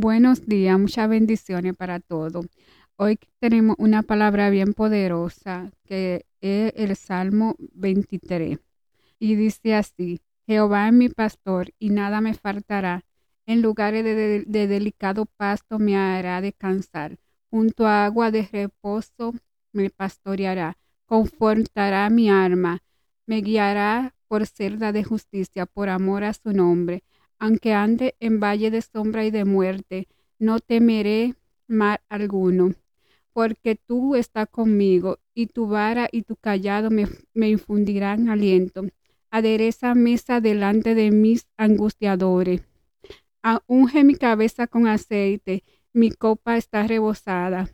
[0.00, 2.46] Buenos días, muchas bendiciones para todos.
[2.94, 8.60] Hoy tenemos una palabra bien poderosa que es el Salmo 23
[9.18, 13.04] y dice así, Jehová es mi pastor y nada me faltará.
[13.44, 17.18] En lugares de, delicado pasto me hará descansar.
[17.50, 19.34] Junto a agua de reposo
[19.72, 20.78] me pastoreará.
[21.06, 22.84] Confortará mi alma.
[23.26, 27.02] Me guiará por cerda de justicia, por amor a su nombre
[27.38, 30.08] aunque ande en valle de sombra y de muerte,
[30.38, 31.34] no temeré
[31.66, 32.74] mal alguno,
[33.32, 37.06] porque tú estás conmigo, y tu vara y tu callado me,
[37.48, 38.82] infundirán aliento.
[39.30, 42.62] Adereza mesa delante de mis angustiadores.
[43.66, 45.62] Unge mi cabeza con aceite,
[45.92, 47.70] mi copa está rebosada.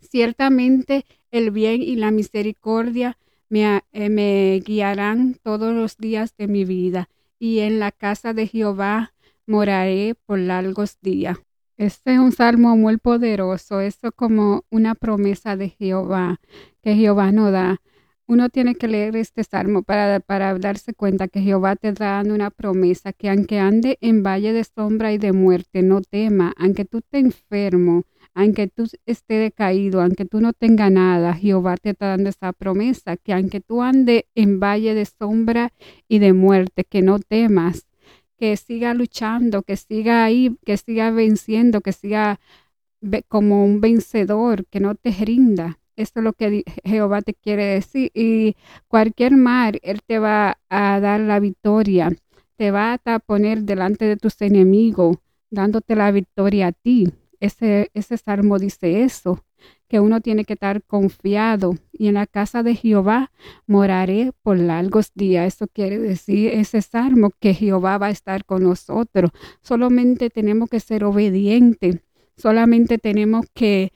[0.00, 3.16] Ciertamente el bien y la misericordia
[3.48, 7.08] me, eh, me guiarán todos los días de mi vida
[7.44, 9.12] y en la casa de Jehová
[9.46, 11.36] moraré por largos días.
[11.76, 16.40] Este es un salmo muy poderoso, esto como una promesa de Jehová
[16.82, 17.82] que Jehová nos da.
[18.26, 22.48] Uno tiene que leer este salmo para, para darse cuenta que Jehová te da una
[22.48, 26.98] promesa, que aunque ande en valle de sombra y de muerte, no tema, aunque tú
[26.98, 28.04] estés enfermo,
[28.34, 33.16] aunque tú estés decaído, aunque tú no tengas nada, Jehová te está dando esa promesa,
[33.16, 35.72] que aunque tú andes en valle de sombra
[36.08, 37.86] y de muerte, que no temas,
[38.36, 42.40] que siga luchando, que siga ahí, que siga venciendo, que siga
[43.28, 45.78] como un vencedor, que no te rinda.
[45.96, 48.10] Esto es lo que Jehová te quiere decir.
[48.14, 48.56] Y
[48.88, 52.10] cualquier mar, Él te va a dar la victoria.
[52.56, 55.18] Te va a poner delante de tus enemigos,
[55.50, 57.12] dándote la victoria a ti.
[57.44, 59.44] Ese, ese salmo dice eso,
[59.88, 63.30] que uno tiene que estar confiado y en la casa de Jehová
[63.66, 65.54] moraré por largos días.
[65.54, 69.30] Eso quiere decir ese salmo que Jehová va a estar con nosotros.
[69.60, 72.00] Solamente tenemos que ser obedientes,
[72.36, 73.92] solamente tenemos que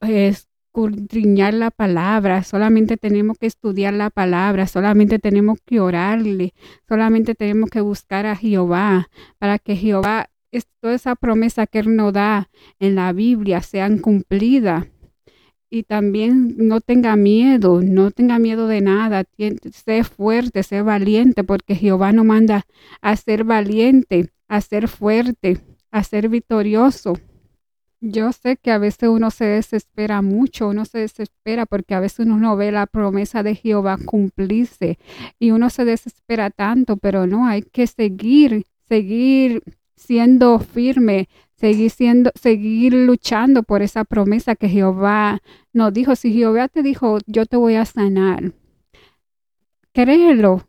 [0.00, 6.54] escudriñar la palabra, solamente tenemos que estudiar la palabra, solamente tenemos que orarle,
[6.88, 10.30] solamente tenemos que buscar a Jehová para que Jehová
[10.80, 14.86] toda esa promesa que Él nos da en la Biblia sean cumplidas.
[15.70, 19.24] Y también no tenga miedo, no tenga miedo de nada,
[19.72, 22.66] sé fuerte, sé valiente, porque Jehová nos manda
[23.00, 25.60] a ser valiente, a ser fuerte,
[25.90, 27.14] a ser victorioso.
[28.04, 32.26] Yo sé que a veces uno se desespera mucho, uno se desespera porque a veces
[32.26, 34.98] uno no ve la promesa de Jehová cumplirse
[35.38, 39.62] y uno se desespera tanto, pero no, hay que seguir, seguir
[40.02, 45.40] siendo firme, seguir siendo, seguir luchando por esa promesa que Jehová
[45.72, 46.16] nos dijo.
[46.16, 48.52] Si Jehová te dijo, yo te voy a sanar,
[49.92, 50.66] créelo,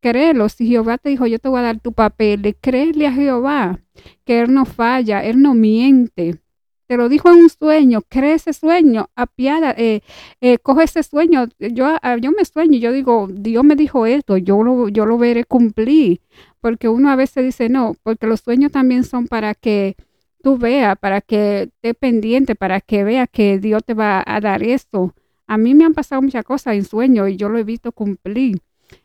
[0.00, 0.48] créelo.
[0.48, 3.80] Si Jehová te dijo, yo te voy a dar tu papel, créele a Jehová,
[4.24, 6.40] que Él no falla, Él no miente.
[6.88, 10.00] Te lo dijo en un sueño, cree ese sueño, apiada, eh,
[10.40, 11.46] eh, coge ese sueño.
[11.58, 15.18] Yo, ah, yo me sueño, yo digo, Dios me dijo esto, yo lo, yo lo
[15.18, 16.20] veré cumplir
[16.60, 19.96] porque uno a veces dice no, porque los sueños también son para que
[20.42, 24.62] tú veas, para que esté pendiente, para que veas que Dios te va a dar
[24.62, 25.14] esto.
[25.46, 28.60] A mí me han pasado muchas cosas en sueños y yo lo he visto cumplir.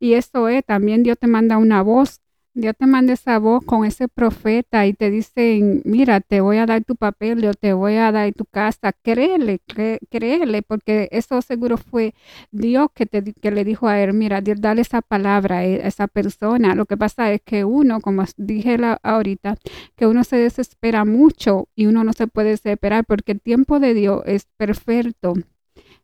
[0.00, 2.20] Y eso es, también Dios te manda una voz
[2.56, 6.66] Dios te manda esa voz con ese profeta y te dicen, mira, te voy a
[6.66, 8.92] dar tu papel o te voy a dar tu casa.
[8.92, 9.60] Créele,
[10.08, 12.14] créele, porque eso seguro fue
[12.52, 16.06] Dios que, te, que le dijo a él, mira, Dios, dale esa palabra a esa
[16.06, 16.76] persona.
[16.76, 19.56] Lo que pasa es que uno, como dije la, ahorita,
[19.96, 23.94] que uno se desespera mucho y uno no se puede desesperar porque el tiempo de
[23.94, 25.34] Dios es perfecto.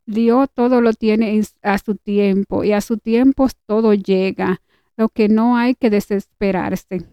[0.05, 4.61] Dios todo lo tiene a su tiempo y a su tiempo todo llega
[4.97, 7.05] lo que no hay que desesperarse.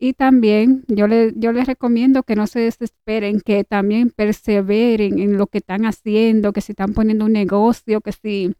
[0.00, 5.36] Y también yo, le, yo les recomiendo que no se desesperen, que también perseveren en
[5.36, 8.54] lo que están haciendo, que si están poniendo un negocio, que si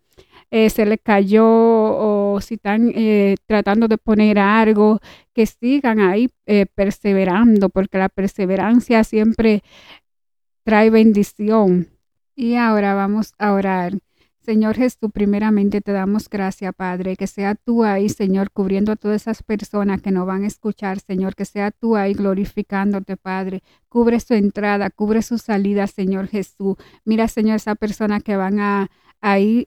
[0.51, 5.01] eh, se les cayó o si están eh, tratando de poner algo,
[5.33, 9.63] que sigan ahí eh, perseverando, porque la perseverancia siempre
[10.65, 11.89] trae bendición.
[12.35, 13.93] Y ahora vamos a orar.
[14.49, 19.21] Señor Jesús, primeramente te damos gracias, Padre, que sea tú ahí, Señor, cubriendo a todas
[19.21, 23.63] esas personas que nos van a escuchar, Señor, que sea tú ahí glorificándote, Padre.
[23.91, 26.77] Cubre su entrada, cubre su salida, Señor Jesús.
[27.05, 29.65] Mira, Señor, esa persona que van a, ahí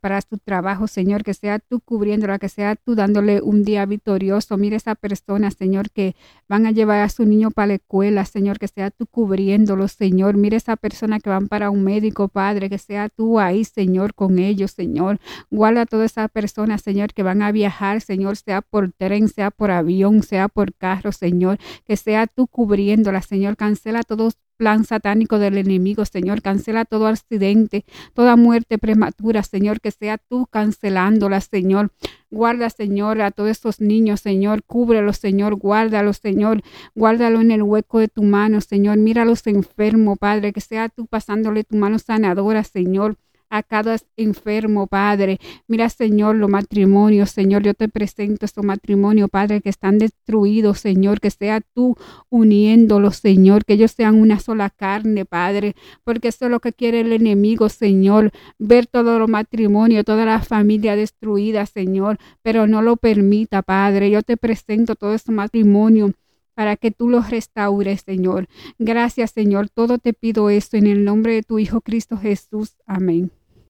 [0.00, 4.56] para su trabajo, Señor, que sea tú cubriéndola, que sea tú dándole un día victorioso.
[4.56, 6.14] Mire esa persona, Señor, que
[6.48, 10.36] van a llevar a su niño para la escuela, Señor, que sea tú cubriéndolo, Señor.
[10.36, 14.38] Mire esa persona que van para un médico, Padre, que sea tú ahí, Señor, con
[14.38, 15.18] ellos, Señor.
[15.50, 19.50] Guarda a toda esa persona, Señor, que van a viajar, Señor, sea por tren, sea
[19.50, 23.56] por avión, sea por carro, Señor, que sea tú cubriéndola, Señor.
[23.56, 26.42] Cancela todos plan satánico del enemigo, Señor.
[26.42, 27.84] Cancela todo accidente,
[28.14, 31.92] toda muerte prematura, Señor, que sea tú cancelándola, Señor.
[32.30, 34.62] Guarda, Señor, a todos estos niños, Señor.
[34.64, 35.54] Cúbrelos, Señor.
[35.56, 36.62] Guárdalos, Señor.
[36.94, 38.98] Guárdalo en el hueco de tu mano, Señor.
[38.98, 40.52] Míralos enfermos, Padre.
[40.52, 43.16] Que sea tú pasándole tu mano sanadora, Señor
[43.54, 45.38] a cada enfermo, Padre.
[45.68, 51.20] Mira, Señor, los matrimonios, Señor, yo te presento estos matrimonios, Padre, que están destruidos, Señor,
[51.20, 51.96] que sea tú
[52.30, 57.02] uniéndolos, Señor, que ellos sean una sola carne, Padre, porque eso es lo que quiere
[57.02, 62.96] el enemigo, Señor, ver todo los matrimonios, toda la familia destruida, Señor, pero no lo
[62.96, 64.10] permita, Padre.
[64.10, 66.10] Yo te presento todo este matrimonio
[66.54, 68.48] para que tú los restaures, Señor.
[68.78, 69.68] Gracias, Señor.
[69.68, 72.76] Todo te pido esto en el nombre de tu Hijo Cristo Jesús.
[72.86, 73.30] Amén.